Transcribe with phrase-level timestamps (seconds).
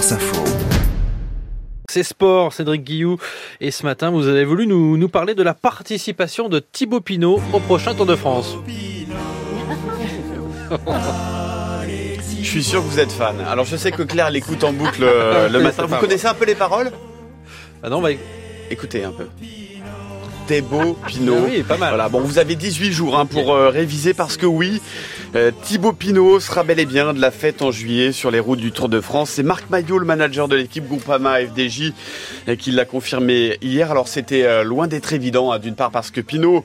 [0.00, 0.44] France Info.
[1.90, 3.18] C'est sport, Cédric Guillou.
[3.60, 7.38] Et ce matin, vous avez voulu nous, nous parler de la participation de Thibaut Pinot
[7.52, 8.56] au prochain Tour de France.
[12.30, 13.42] Je suis sûr que vous êtes fan.
[13.46, 15.84] Alors je sais que Claire l'écoute en boucle euh, le matin.
[15.84, 16.90] Vous connaissez un peu les paroles?
[17.82, 18.08] Ah non, bah,
[18.70, 19.26] Écoutez un peu.
[20.50, 21.36] Thibaut Pinot.
[21.38, 21.90] Ah oui, pas mal.
[21.90, 24.80] Voilà, bon, vous avez 18 jours hein, pour euh, réviser parce que oui,
[25.36, 28.58] euh, Thibaut Pinot sera bel et bien de la fête en juillet sur les routes
[28.58, 29.30] du Tour de France.
[29.30, 31.92] C'est Marc Maillot, le manager de l'équipe Groupama FDJ,
[32.48, 33.92] euh, qui l'a confirmé hier.
[33.92, 36.64] Alors c'était euh, loin d'être évident, hein, d'une part parce que Pinot,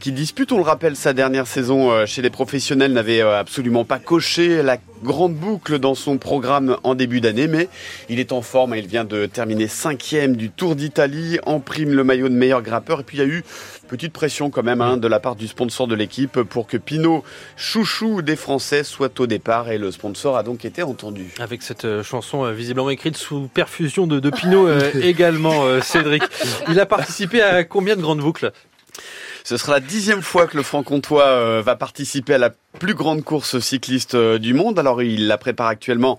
[0.00, 4.62] qui dispute, on le rappelle, sa dernière saison chez les professionnels, n'avait absolument pas coché
[4.62, 7.68] la grande boucle dans son programme en début d'année, mais
[8.08, 8.74] il est en forme.
[8.76, 13.00] Il vient de terminer cinquième du Tour d'Italie, en prime le maillot de meilleur grimpeur.
[13.00, 13.44] Et puis il y a eu
[13.86, 17.24] petite pression quand même hein, de la part du sponsor de l'équipe pour que Pinot,
[17.56, 19.70] chouchou des Français, soit au départ.
[19.70, 21.32] Et le sponsor a donc été entendu.
[21.38, 25.80] avec cette euh, chanson euh, visiblement écrite sous perfusion de, de Pinot euh, également, euh,
[25.80, 26.22] Cédric.
[26.68, 28.52] Il a participé à combien de grandes boucles?
[29.44, 33.58] Ce sera la dixième fois que le Franc-Comtois va participer à la plus grande course
[33.58, 34.78] cycliste euh, du monde.
[34.78, 36.18] Alors il la prépare actuellement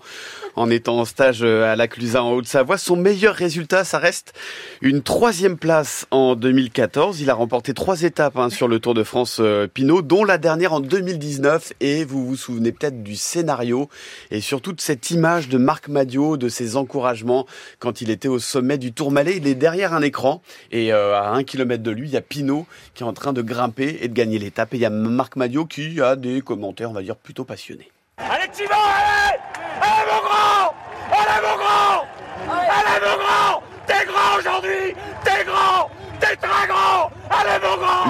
[0.56, 2.78] en étant en stage euh, à la Clusa en Haute-Savoie.
[2.78, 4.32] Son meilleur résultat, ça reste
[4.80, 7.20] une troisième place en 2014.
[7.20, 10.36] Il a remporté trois étapes hein, sur le Tour de France euh, Pinot, dont la
[10.36, 11.74] dernière en 2019.
[11.80, 13.88] Et vous vous souvenez peut-être du scénario
[14.30, 17.46] et surtout de cette image de Marc Madio, de ses encouragements
[17.78, 19.36] quand il était au sommet du Tourmalet.
[19.36, 20.42] Il est derrière un écran
[20.72, 23.42] et à un kilomètre de lui, il y a Pinot qui est en train de
[23.42, 24.74] grimper et de gagner l'étape.
[24.74, 27.90] Et il y a Marc Madio qui a des commentaires, on va dire, plutôt passionnés.
[28.16, 29.38] Allez Thibaut, allez!
[29.82, 30.74] Allez mon grand!
[31.12, 32.06] Allez mon grand!
[32.48, 33.62] Allez mon grand!
[33.86, 34.94] T'es grand aujourd'hui!
[35.22, 35.90] T'es grand!
[36.18, 37.10] T'es très grand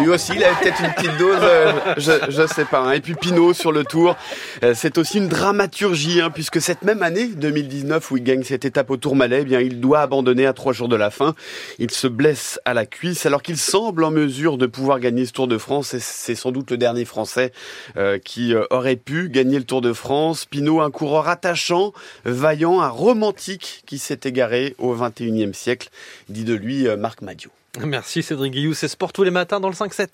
[0.01, 2.81] Lui aussi, il avait peut-être une petite dose, euh, je, je sais pas.
[2.81, 2.93] hein.
[2.93, 4.17] Et puis Pinot sur le tour,
[4.63, 8.65] euh, c'est aussi une dramaturgie, hein, puisque cette même année, 2019, où il gagne cette
[8.65, 11.35] étape au Tourmalet, eh bien, il doit abandonner à trois jours de la fin.
[11.79, 15.33] Il se blesse à la cuisse, alors qu'il semble en mesure de pouvoir gagner ce
[15.33, 15.95] Tour de France.
[15.95, 17.53] Et c'est sans doute le dernier Français
[17.97, 20.45] euh, qui euh, aurait pu gagner le Tour de France.
[20.45, 21.92] Pinot, un coureur attachant,
[22.25, 25.89] vaillant, un romantique qui s'est égaré au 21e siècle,
[26.29, 27.51] dit de lui Marc Madio.
[27.84, 30.06] Merci Cédric Guillou, c'est sport tous les matins dans le 5-7.